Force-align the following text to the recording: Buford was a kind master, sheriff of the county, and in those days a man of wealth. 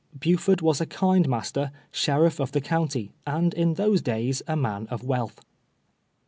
Buford 0.19 0.61
was 0.61 0.81
a 0.81 0.87
kind 0.87 1.29
master, 1.29 1.69
sheriff 1.91 2.39
of 2.39 2.53
the 2.53 2.59
county, 2.59 3.11
and 3.27 3.53
in 3.53 3.75
those 3.75 4.01
days 4.01 4.41
a 4.47 4.55
man 4.55 4.87
of 4.87 5.03
wealth. 5.03 5.41